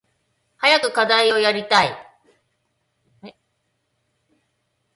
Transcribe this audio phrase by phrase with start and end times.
[0.57, 1.91] 早く課題をやりたい。